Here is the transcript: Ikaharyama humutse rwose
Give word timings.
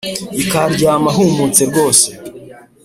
Ikaharyama 0.41 1.09
humutse 1.17 1.61
rwose 1.69 2.07